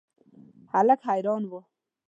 هلک 0.73 0.99
حیران 1.09 1.43
و. 1.49 1.51